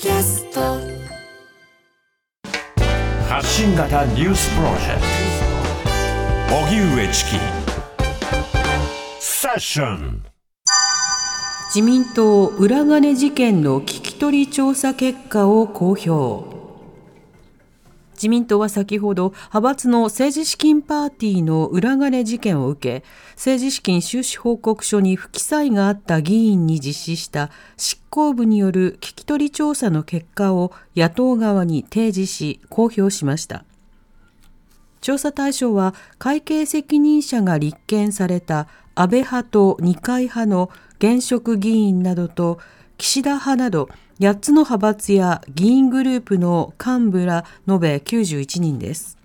[0.00, 0.60] キャスト。
[3.28, 5.00] 発信型ニュースプロジェク
[6.48, 6.54] ト。
[6.54, 7.30] 荻上チキ。
[9.18, 10.24] セッション。
[11.74, 16.57] 自民党裏金事件の聞き取り調査結果を公表
[18.18, 33.64] 自民党は先ほど派閥の政治資金パーティーの裏金事件を受け政治資金収支報告書に不記載があった議員に実施した執行部による聞き取り調査の結果を野党側に提示し公表しました。
[35.00, 38.66] 調査対象は会計責任者が立件された
[38.96, 42.58] 安倍派と二階派の現職議員などと
[42.96, 43.88] 岸田派など
[44.20, 49.16] 8つの派閥や議員グループの幹部ら延べ91人です。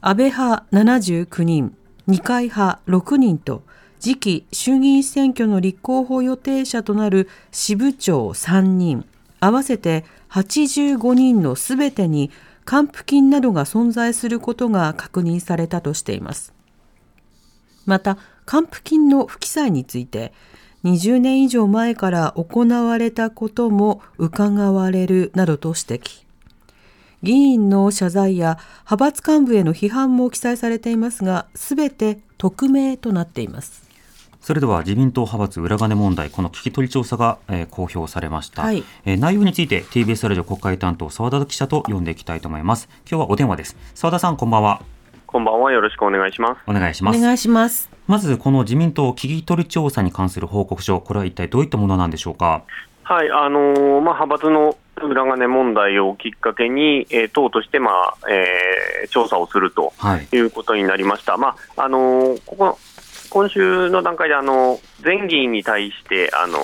[0.00, 1.76] 安倍派79人、
[2.06, 3.64] 二階派6人と
[3.98, 9.04] 次期衆議院選挙の立候補予定者となる支部長3人、
[9.40, 12.30] 合わせて85人のすべてに
[12.64, 16.54] 還付金などが存在することが確認されたとしています。
[17.84, 20.32] また、還付金の不記載について、
[20.84, 26.24] 20年以上前から行われたことも伺われるなどと指摘。
[27.22, 33.88] 議員の謝罪や派閥幹部への批判も記載されていますが、すべて匿名となっています。
[34.40, 42.88] それでは自民党派閥裏金問題、この聞き取り調査が、えー、公表されました、はい、えー、内容について TBS ラジオ国会担当澤田記者と読んでいきたいと思います。
[43.10, 43.76] 今日はお電話です。
[43.94, 44.97] 澤田さん、こんばんは。
[45.30, 45.70] こんばんは。
[45.72, 46.60] よろしくお願いします。
[46.66, 47.18] お願いします。
[47.18, 47.90] お願いします。
[48.06, 52.62] まず、この自民党聞き取り調査に関する報告書、これは一体どういったものなんでしょうか？
[53.02, 59.92] はい、あのー、まあ、派閥の裏金問題をきっかけに、えー、党として、まあえー、調査をすると
[60.32, 61.32] いうことになりました。
[61.32, 62.78] はい、まああのー、ここ
[63.28, 66.58] 今週の段階であの全議員に対してあの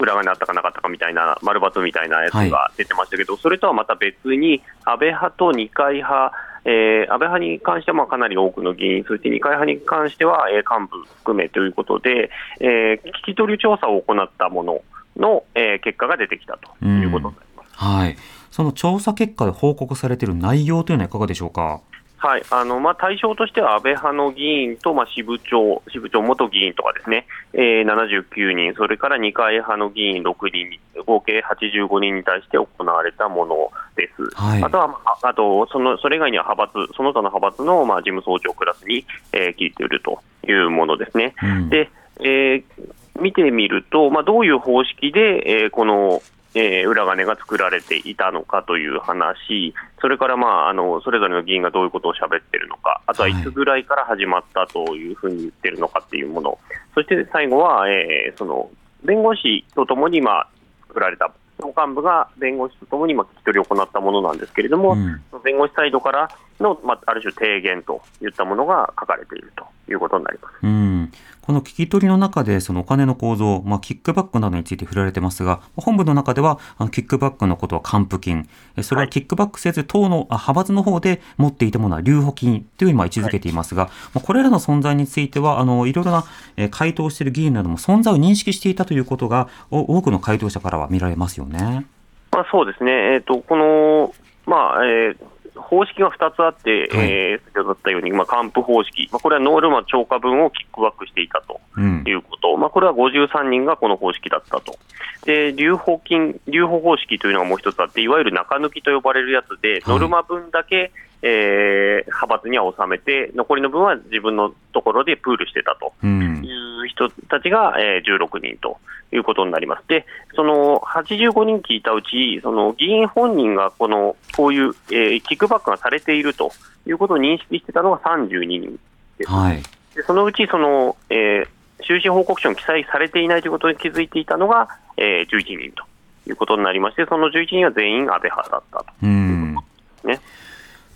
[0.00, 6.32] 裏金あったかなかったかみたいな丸抜みたいなやつが出てましたけど、はい、それとはまた別に安倍派と二階派
[6.64, 12.30] えー、安倍派に関してはまあかなり多くの議員、そして二階派に関しては、えー、幹部含めということで、
[12.60, 14.80] えー、聞き取り調査を行ったもの
[15.16, 18.16] の、えー、結果が出てきたということになります、はい、
[18.50, 21.80] その調査結果で報告されている内容というのはいかがでしょうか？
[22.18, 22.42] はい。
[22.50, 34.34] あのまあ、対象としては安倍派の議員と、まあ、支部長、支部長元議員とかですね、えー、79人、それから二階派の議員6人、合計85人に対して行われたものです。
[34.34, 41.34] はい、あとは、あとそのそれ以外には派閥、その他の派閥の、まあ、事務総長クラスに、えー、聞いているというものですね。
[41.42, 41.90] うん、で
[42.20, 46.22] えー、見てみると、まあ、どういう方式で、えー、この
[46.54, 53.34] えー、裏金が作られていたのかという話、それから、まあ、あのそれぞれの議員がどういうことを喋ってるのか、あとはい。
[53.42, 56.58] つぐらいから始まったというふうに言ってるのかっていうもの、はい、
[56.94, 58.70] そして最後は、えー、その
[59.04, 60.48] 弁護士とともに、まあ、
[60.88, 66.30] 作られた、党幹部が弁護士とともに、まあ、聞き取りを行ったものなんですけれども、うん、弁護士サイドから
[66.60, 70.54] の、まあ、ある種提言といったものが書かれているということになります。
[70.62, 71.12] うん。
[71.48, 78.46] この聞き取りの中で、そのお金の構造、まあ、キックバックなどについて触れられてますが、本部の中では、あのキックバックのことは還付金、
[78.82, 86.24] それはキックバックせず、党の派閥の方で持っていたものは留保金というふうに位置づけていますが、はい、これらの存在については、あのいろいろな
[86.70, 91.86] 回答している議員なども存在を認識していたということが、多くの回答者からは見られますよね。
[92.30, 94.14] まあ、そうですね、えーと、この、
[94.44, 95.16] まあえー
[95.60, 104.78] 方式が2つあって、はい、えー、先ほどったように、まあ、還付方式、まあ、これはノールマ超過分をキックバックしていたということ、うん、まあ、これは53人がこの方式だったと、
[105.24, 110.92] で留保金、留保方式というのがもう一つあって、いわゆる中抜きと呼ばれるやつで、ノルマ分だけ、
[111.22, 118.78] えー、派閥には収めて、残りの分は自分のところでプールしてたという人たちが、えー、16人と
[119.12, 119.88] いうことになります。
[119.88, 126.52] で、その85人聞いたうち、その議員本人がこのこういう、えー、キックバックがされていると
[126.86, 128.78] いうことを認識してたのが32人
[129.18, 129.30] です。
[129.30, 129.62] はい、
[129.94, 131.48] でそのうちその、えー、
[131.82, 135.84] 収支報告書に記載されていないということに気づいていたのが、えー、11人と
[136.28, 139.62] いうことになりまして、その11人は全員安倍派だったというこ
[140.04, 140.28] とですね。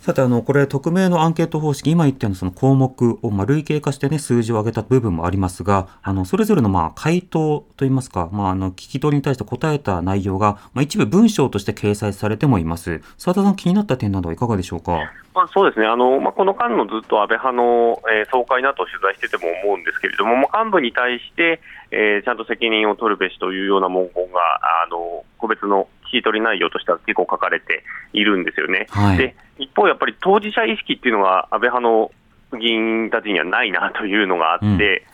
[0.03, 12.99] さて、あの、これ、匿名のアンケート方式、今言ったようなその項目を、まあ、類型化してね、数字を上げた部分もありますが、あの、それぞれの、まあ、回答といいますか、まあ、あの、聞き取りに対して答えた内容が、まあ、一部文章として掲載されてもいます。
[13.17, 14.99] 澤田さん、気になった点などはいかがでしょうか？
[15.33, 21.61] まあ、そうですね、あのまあ、この間のずっと安倍派の、えー、総会などを取材してても思うんですけれども、まあ、幹部に対して、
[21.91, 24.39] えー、ちゃんと責任を取るべしというような文言が、
[24.83, 27.83] あの個別の聞き取り内容としては結構書かれて
[28.13, 28.85] いるんですよね。
[28.89, 32.11] はい、で一方、やっぱり当事者意識っていうのが安倍派の
[32.57, 35.05] 議員たちにはないなというのがあって、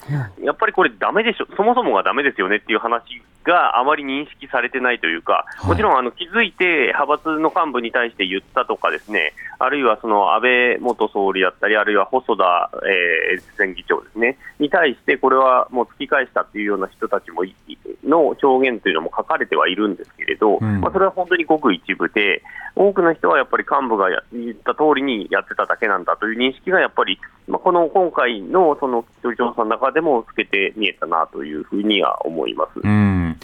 [0.41, 5.67] やっぱりこれ、ダメでしょ、そもそもがダメですよねっていう話があまり認識されてないというか、はい。
[5.67, 17.55] もちろんあの気づいて派閥の幹部に対して言ったとかですね、あるいはその安倍元総理だったり、あるいは細田、えー前議長ですね、に対して、これはもう突き返したっていうような人たちもい
[18.03, 20.81] の表現というのも書かれてはいるんですけれど、うん。
[20.81, 22.41] まあ、それは本当にごく一部で、
[22.75, 32.79] 多くの人はやっぱり幹部がや言った通りにやってただけなんだという認識がやっぱり、まあ、この今回のその調査の中でも透けて見えたなというふうには思います。
[32.83, 33.39] うん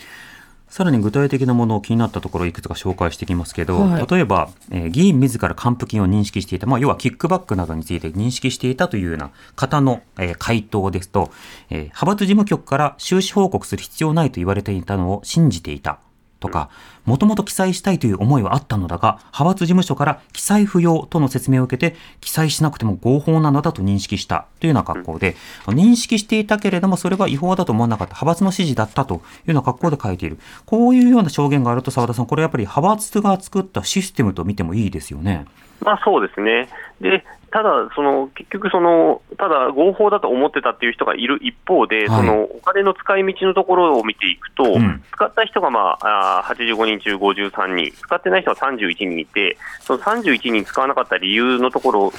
[0.75, 11.31] さらに具体的なものを気になったところいくつか紹介していきますけど、はい例えば、えー議員自ら還付金を認識していた、まあ、要はキックバックなどについて認識していたというような方の、えー回答ですと、
[11.69, 15.99] えー派閥事務局から収支報告する必要ないと言われていたのを信じていた。
[16.39, 16.69] とか、
[17.05, 25.35] もともと記載したいという思いはあったのだが、派閥事務所から記載不要との説明を受けて、記載しなくても合法なのだと認識したというような格好で、
[25.67, 30.39] 認識していたけれども、それは違法だと思わなかった、派閥の指示だったというような格好で書いている。
[30.65, 35.45] こういうような証言があると、澤田さん、これやっぱり派閥が作ったシステムと見てもいいですよね。
[35.81, 36.69] まあそうですね。
[37.01, 37.23] で、
[37.55, 42.19] ただ、その結局その、ただ合法だと思ってたっていう人がいる一方で、はい。
[42.19, 45.01] そのお金の使い道のところを見ていくと、うん。
[45.13, 52.13] 使った人が、まあ、あー85人中53人、使ってない人は31人いて、その31人使わなかった理由のところ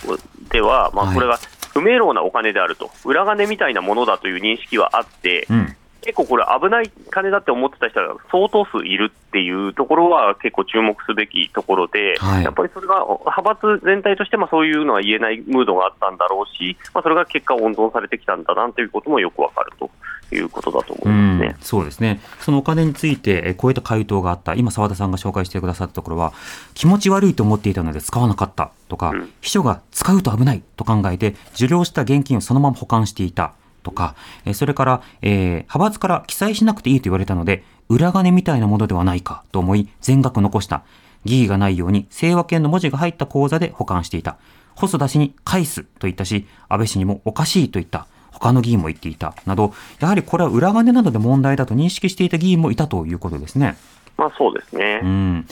[0.50, 1.14] では、まあ、はい。
[1.14, 1.38] これが
[1.74, 5.76] 不明朗なお金であると、裏金みたいなものだという認識はあって、うん。
[6.06, 19.90] 結構これ、危ない金だって思ってた人が相当数いるっていうところは結構注目すべきところで、はいやっぱりそれが派閥全体としてもそういうのは言えないムードがあったんだろうし、まあ、それが結果、温存されてきたんだなということもよくわかると
[20.32, 22.20] いうことだと思ういますねん。、そうですね。
[22.38, 24.54] そのお金について、えーこういった回答があった。
[24.54, 26.32] 今、澤田さんが紹介してくださったところは、
[26.74, 33.54] 気持ち悪いと思っていたので使わなかったとか、うん秘書が使うと危ないと考えて、受領した現金をそのまま保管していた
[33.86, 40.82] とか、えーそれから、えー派閥から記載しなくていいと言われたので、裏金みたいなものではないかと思い、全額残した。
[41.24, 44.36] 疑義がないように、清和権の文字が入った口座で保管していた。
[44.74, 48.06] 細田氏に返すと言ったし、安倍氏にもおかしいと言った。
[48.32, 49.34] 他の議員も言っていた。
[49.46, 53.76] など、やはりこれは裏金などで問題だと認識していた議員もいたということですね。
[54.16, 55.00] まあそうですね。
[55.02, 55.46] うん。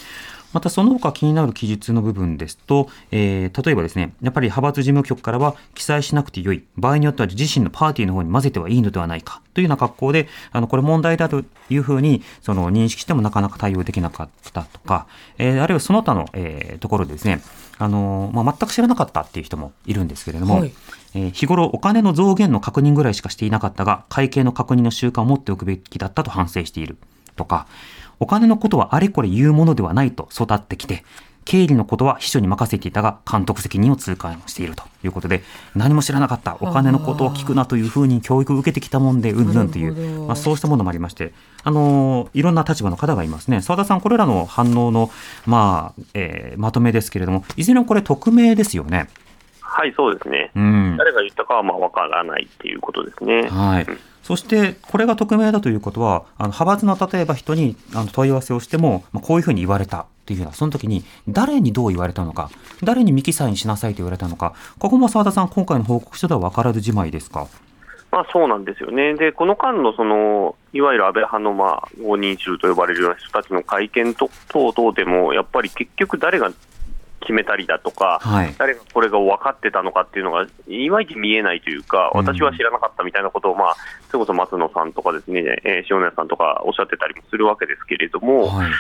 [0.54, 15.06] またその他気になる記述の部分ですと、えー例えばですね、やっぱり派閥事務局からは記載しなくてよい、場合によっては自身のパーティーの方に混ぜてはいいのではないかというような格好で、あのこれ問題だというふうにその認識してもなかなか対応できなかったとか、
[15.38, 17.42] えーあるいはその他の、えーところでですね、
[17.78, 20.72] あのーまあ、全く知らなかったっていう人もいるんですけれども、はい。
[21.14, 26.96] えー日頃お金の増減の確認ぐらいしかしていなかったが、会計の確認の習慣を持っておくべきだったと反省している
[27.36, 27.66] とか、
[28.20, 31.04] お金のことはあれこれ言うものではないと育ってきて、
[31.44, 35.42] 経理のことは秘書に任せていたが、監督責任を痛感しているということで、
[35.74, 41.32] 何も知らなかった、お金のことを聞くなというふうに教育を受けてきたもんで、うんぬんという、まあ、そうしたものもありまして、
[41.62, 43.60] あのーいろんな立場の方がいますね。
[43.60, 45.10] 澤田さん、これらの反応の、
[45.46, 49.08] まあ、えーまとめですけれども、いずれもこれ匿名ですよね。
[49.60, 50.50] はい、そうですね。
[50.54, 50.96] うん。
[50.96, 53.48] 誰が言ったかはまあわからないっていうことですね。
[53.48, 53.86] はい。
[54.24, 62.50] そして、これが匿名だということは、あの派閥の例えば人にあの問い合わせをしても、まあ、こういうふうに言われたっていうような、その時に誰にどう言われたのか、
[62.82, 67.46] 誰に未記載にしなさいと言われたのか、ここも澤田さん、今回の報告書では分からずじまいですか？
[68.10, 69.14] まあそうなんですよね。
[69.14, 76.50] で、この間のその、いわゆる安倍派のまあ、5人衆と呼ばれるような人たちの会見と等々でも、やっぱり結局誰が
[77.24, 78.54] 決めたりだとか、はい。
[78.58, 83.76] 誰がこれが分かってたのかっていうのが、いまいち見えないというか、うん私は知らなかったみたいなことを、まあ、
[84.10, 88.70] それこそ松野さんとかですね、えー塩谷さんとかおっしゃってたりもするわけですけれども、はい。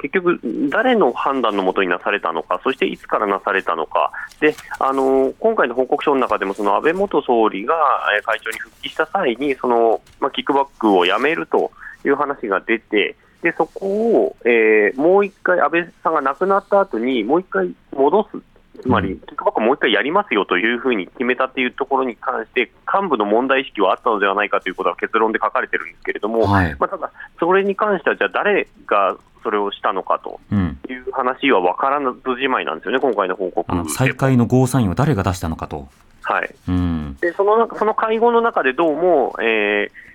[0.00, 0.40] 結局、
[0.70, 7.74] 誰の判断のもとになされたのか、そしていつからなされたのか、であの今回の報告書の中でも、その安倍元総理が
[8.16, 11.70] えー会長に復帰した際に、そのまあ、キックバックをやめると
[12.04, 18.38] いう話が出て、でそこを、えーもう一回、安倍さんが亡くなった後に、もう一回戻す。
[18.80, 26.76] つまり、うんキックバックをもう一回やりますよというふうに決めたっていうところに関して、幹部の問題意識はあったのではないかということは結論で書かれてるんですけれども、はい。
[26.78, 30.78] まあ、ただ、それに関しては、じゃあ誰がそれをしたのかとうん。
[30.88, 35.88] いう話は分からずじまいなんですよね、今回の報告あの再開のゴーサインを誰が出したのかと。
[36.22, 37.16] はい、うん。
[37.20, 40.11] でその中その会合の中でどうも、えー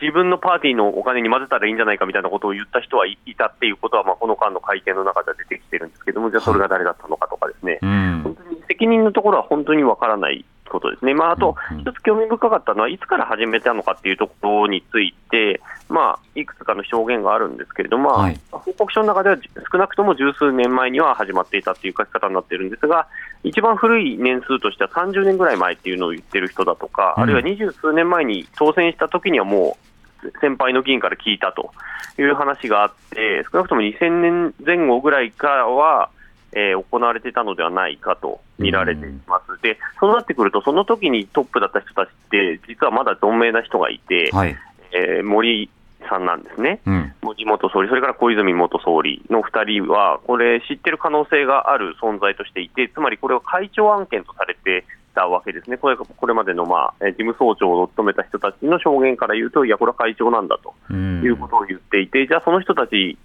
[0.00, 8.36] 自分のパーティーのお金に混ぜたらいいんじゃないかみたいなことを言った人はいたっていうことは、まあ、この間の会見の中では出てきてるんですけども、じゃあそれが誰だったのかとかですね、うん。
[8.68, 10.44] 責任のところは本当にわからない
[10.74, 19.36] ことですね、まあ、あと一つ興味深かったのは、いつから始めたのかっていうところについて、まあ、いくつかの証言があるんですけれども、まあはい報告書の中では
[19.70, 23.06] 少なくとも十数年前には始まっていたっていう書き方になってるんですが、
[23.42, 27.22] 一番古い年数としては30年ぐらい前っていうのを言ってる人だとか、うん。
[27.24, 29.76] あるいは二十数年前に当選した時にはも
[30.24, 31.72] う、先輩の議員から聞いたと
[32.18, 36.08] いう話があって、少なくとも2000年前後ぐらいからは、
[36.54, 44.56] えー行われていたのではないかと見られています、でそうなってくると、その時にトップだった人たちって、実はまだ存命な人がいて、はい。
[44.92, 45.68] えー森
[46.08, 46.80] さんなんですね。
[46.86, 47.12] うん。
[47.22, 54.84] 森元総理、それから小泉元総理の2人は、これ、知ってる可能性がある存在としていて、つまりこれは会長案件とされて
[55.14, 63.16] たわけですね、これこれまでの、まあ、えー事務総長を務めた人たちの証言から言うと、いや、これは会長なんだとうんいうことを言っていて、じゃあ、その人たち、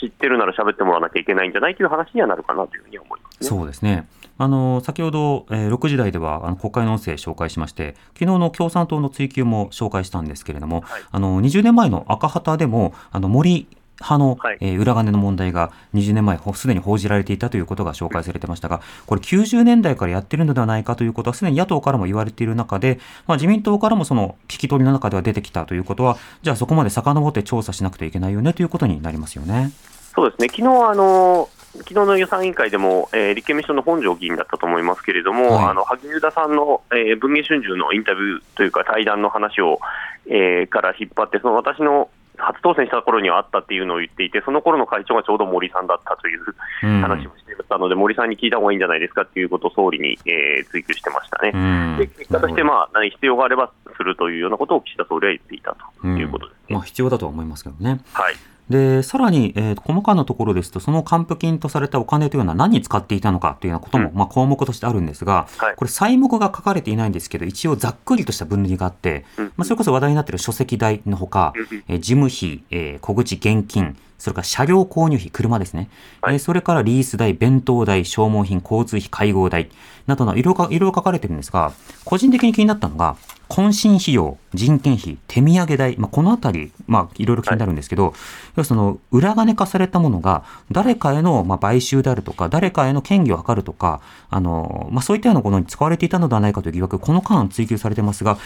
[0.00, 1.74] 知ってるなら喋ってもらわなきゃいけないんじゃない？
[1.76, 3.48] という話にはなるかなというふうに思いますね。
[3.48, 4.08] そうですね。
[4.38, 13.66] あの先ほど、えー6時台ではあの国会の音声紹介しまして昨日の共産党の追及も紹介したんですけれども、はいあの20年前の赤旗でもあの森
[14.00, 14.58] 派の、はい。
[14.60, 29.72] えー裏金の問題が20年前ほすでに報じられていたということが紹介されてましたがこれ90年代からやってるのではないかということはすでに野党からも言われている中で、まあ、自民党からもその聞き取りの中では出てきたということはじゃあそこまで遡って調査しなくてはいけないよねということになりますよね。
[30.14, 35.64] そうですね、昨日あの昨日の予算委員会でも、えー立憲民主党の本庄議員だったと思いますけれども、はい。
[35.66, 39.78] あの萩生田さんの、えー文藝春秋のインタビューというか、対談の話を、
[40.26, 46.40] えーから引っ張って、その私の初当選した頃にはあったっていうのを言っていて、その頃の会長がちょうど森さんだったという
[46.82, 51.52] うん話をしていたので、森さんに聞いた方がいいんじゃないですかっていうことを総理に、えー追及してましたね。
[51.54, 56.74] うんで結果として、まあ、何必要があればするというようなことを岸田総理は言っていたということですね。
[56.74, 58.00] まあ、必要だとは思いますけどね。
[58.12, 58.34] はい
[58.68, 64.14] で、さらに、えー細かなところですと、その還付金とされたお金というのは何に使っていたのかというようなことも、うん。
[64.16, 65.74] まあ、項目としてあるんですが、はい。
[65.76, 69.44] これ、細目が書かれていないんですけど、一応ざっくりとした分類があって、うん。
[69.56, 71.84] まあ、それこそ話題になっている書籍代のほか、うんうん。
[71.88, 75.88] えー事務費、えー小口現金、それから車両購入費、車ですね、
[76.20, 76.34] はい。
[76.34, 79.68] えーそれからリース代、弁当代、消耗品、交通費、会合代
[80.08, 81.72] などのいろいろいろいろ書かれてるんですが、
[82.04, 83.16] 個人的に気になったのが、
[83.48, 88.14] 懇親費用、人件費、手土産代、まあ、このあたり、まあ、いろいろ気になるんですけど、
[88.56, 94.00] 要はその裏金化されたものが誰かへのまあ買収であるとか、誰かへの権利を図るとか、
[94.30, 98.38] あのまあ、そういったようなものに使われていたのではないかという疑惑、この間追及されてますが、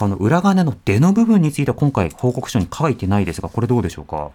[0.00, 4.30] あの裏金の出の部分については今回報告書に書いてないですが、これどうでしょうか？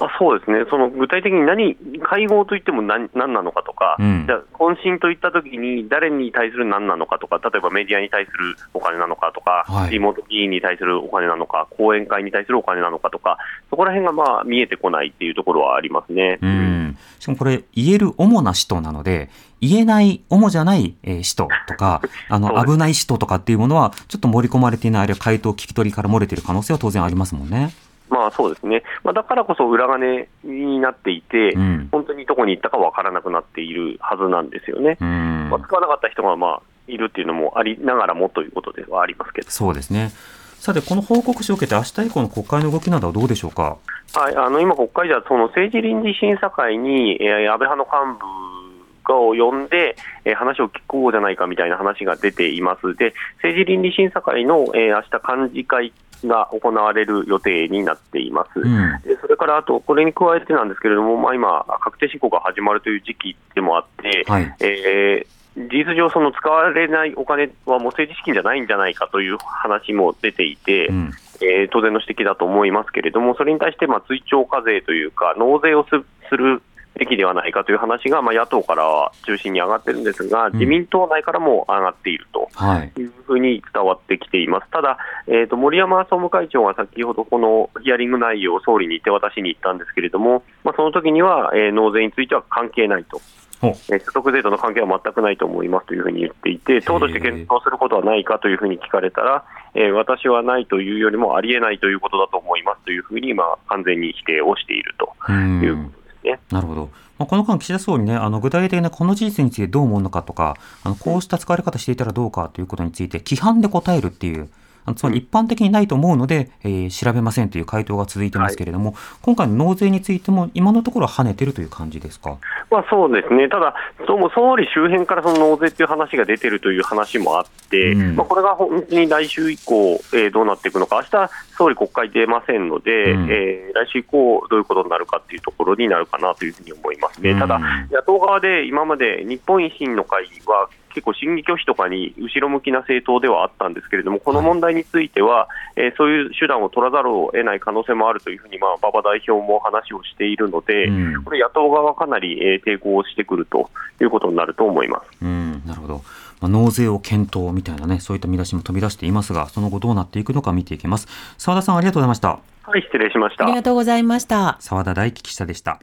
[0.00, 13.38] あそうですね、その具体的に何、会合といっても何何なのかとか、うんじゃあ、懇親といったときに、誰に対する何なのかとか、例えばメディアに対するお金なのかとか、はいリモート議員に対するお金なのか、講演会に対するお金なのかとか、
[13.70, 16.38] そこら辺がまあ見えてこないっていうところはありますね。
[16.42, 16.98] うん。
[17.20, 27.70] しかもこれ、言える主な使途なので、言えない、主じゃない、えー使途とか、 あの、危ない使途とかっていうものは、ちょっと盛り込まれていない、あるいは回答、聞き取りから漏れている可能性は当然ありますもんね。
[28.08, 31.88] まあそうですね、まあ、だからこそ裏金になっていて、うん。
[31.90, 34.98] 本当にどこに行ったか分からなくなっているはずなんですよね。
[35.00, 39.50] うんまあ、使わなかった人がまあいるっていうのもありながらもということではありますけど。
[39.50, 40.10] そうですね。
[40.58, 43.76] さて、この報告書を受けて、明日以降の国会の動きなどはどうでしょうか？
[44.14, 55.92] はい、あの今、国会ではその政治倫理審査会に、えー安倍派の幹部がを呼んで、えー話を聞こうじゃないかみたいな話が出ています、で政治倫理審査会の、えー明日幹事会
[56.26, 58.60] が行われる予定になっています。
[58.60, 59.00] うん。
[59.02, 64.56] でそれからあと、これに加えてなんですけれども、まあ、今、確定申告が始まるという時期でもあって、はい。
[64.60, 71.10] えー事実上、その使われないお金はもう政治資金じゃないんじゃないかという話も出ていて、うん。
[71.40, 75.90] えー当然の指摘だと思いますけれども、それに対してまあ追徴課税というか、納税をす
[76.28, 76.60] する
[76.94, 82.48] べきではないかという話が、まあ、野党からは中心に上がってるんですが、ん自民党内からも上がっていると。
[82.54, 82.92] はい。
[82.96, 84.70] いうふうに伝わってきています。
[84.70, 93.20] ただ、えーと、森山総務会長が先ほどこのヒアリング内容を総理に手渡しに行ったんですけれども、まあ、その時には、えー納税については関係ないと。
[93.62, 105.90] えー所得税との関係は全くないと思いますというふうに言っていて、党として検討することはないかというふうに聞かれたら、えー私はないというよりもありえないということだと思いますというふうに、まあ、完全に否定をしているとういう
[106.24, 106.40] ね。
[106.50, 106.90] なるほど。
[107.18, 114.48] まあ、この間、岸田総理ね、あの具体的なこの事実についてどう思うのかとか、あのこうした使われ方していたらどうかということについて、規範で答えるっていう、
[114.96, 122.38] つまり一般的にないと思うので、えー調べませんという回答が続いてますけれども、今回の納税についても今のところは跳ねてるという感じですか？
[122.70, 123.74] まあ、そうですね、ただ、
[124.06, 137.30] どうも総理周辺からその納税っていう話が出てるという話もあって、うんまあ、これが本当に来週以降、えーどうなっていくのか、明日総理、国会出ませんので、うんえー来週以降、どういうことになるかっていうところになるかなというふうに思いますね。
[137.30, 137.60] うんただ、
[137.90, 153.70] 野党側で今まで日本維新の会は、結構、審議拒否とかに後ろ向きな政党ではあったんですけれども、この問題については、えーそういう手段を取らざるを得ない可能性もあるというふうに、まあ、馬場代表も話をしているので、うんこれ、野党側はかなり、えー抵抗をしてくると
[154.00, 155.24] いうことになると思います。
[155.24, 156.00] うん、なるほど。
[156.40, 161.08] まあ、納税を検討みたいなね、そういった見出しも飛び出していますが、その後どうなっていくのか見ていきます。
[161.38, 162.28] 澤田さんありがとうございました。
[162.62, 163.54] はい、失礼しましたあり。
[163.54, 164.56] がとうございました。
[164.60, 165.80] 澤田大樹記者でした。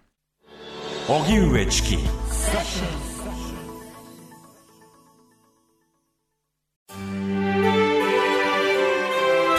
[1.08, 1.98] 荻上チキ